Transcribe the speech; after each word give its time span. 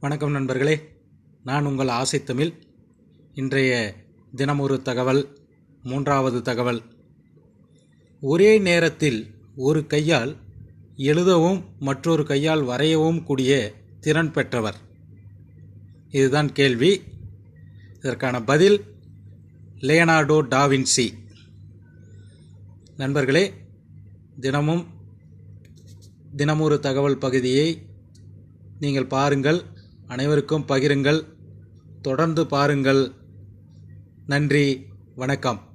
வணக்கம் 0.00 0.30
நண்பர்களே. 0.30 0.88
நான் 1.44 1.64
உங்கள் 1.64 1.88
ஆசை 1.88 2.22
தமிழ். 2.22 2.52
இன்றைய 3.34 3.94
தினமொரு 4.36 4.82
தகவல் 4.82 5.38
மூன்றாவது 5.82 6.42
தகவல். 6.42 6.82
ஒரே 8.20 8.58
நேரத்தில் 8.58 9.34
ஒரு 9.56 9.86
கையால் 9.86 10.36
எழுதவும் 10.96 11.64
மற்றொரு 11.78 12.24
கையால் 12.24 12.62
வரையவும் 12.62 13.22
கூடிய 13.22 13.72
திறன் 14.00 14.32
பெற்றவர். 14.32 14.76
இதுதான் 16.10 16.52
கேள்வி. 16.52 17.02
இதற்கான 17.96 18.44
பதில் 18.44 18.84
லியனார்டோ 19.80 20.40
டாவின்சி 20.40 21.12
நண்பர்களே 22.96 23.52
தினமும் 24.40 24.86
தினமொரு 26.36 26.80
தகவல் 26.80 27.18
பகுதியை 27.18 27.82
நீங்கள் 28.80 29.06
பாருங்கள். 29.06 29.76
அனைவருக்கும் 30.08 30.64
பகிருங்கள். 30.68 31.24
தொடர்ந்து 32.02 32.46
பாருங்கள். 32.46 33.10
நன்றி. 34.26 34.86
வணக்கம். 35.14 35.67